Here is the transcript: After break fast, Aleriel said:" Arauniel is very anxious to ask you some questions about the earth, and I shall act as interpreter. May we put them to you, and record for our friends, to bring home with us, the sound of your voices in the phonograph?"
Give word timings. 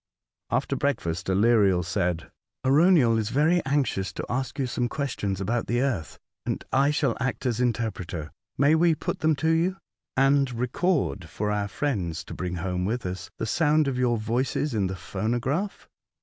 After 0.49 0.75
break 0.75 0.99
fast, 0.99 1.27
Aleriel 1.29 1.83
said:" 1.85 2.31
Arauniel 2.65 3.19
is 3.19 3.29
very 3.29 3.63
anxious 3.67 4.11
to 4.13 4.25
ask 4.27 4.57
you 4.57 4.65
some 4.65 4.89
questions 4.89 5.39
about 5.39 5.67
the 5.67 5.79
earth, 5.83 6.17
and 6.43 6.63
I 6.73 6.89
shall 6.89 7.15
act 7.19 7.45
as 7.45 7.61
interpreter. 7.61 8.31
May 8.57 8.73
we 8.73 8.95
put 8.95 9.19
them 9.19 9.35
to 9.35 9.49
you, 9.51 9.77
and 10.17 10.51
record 10.53 11.25
for 11.29 11.51
our 11.51 11.67
friends, 11.67 12.23
to 12.23 12.33
bring 12.33 12.55
home 12.55 12.83
with 12.83 13.05
us, 13.05 13.29
the 13.37 13.45
sound 13.45 13.87
of 13.87 13.99
your 13.99 14.17
voices 14.17 14.73
in 14.73 14.87
the 14.87 14.95
phonograph?" 14.95 15.87